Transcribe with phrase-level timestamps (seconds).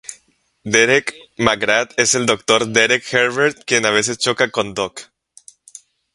[0.65, 2.65] Derek McGrath es el Dr.
[2.65, 5.11] Derek Herbert, quien a veces choca con Doc.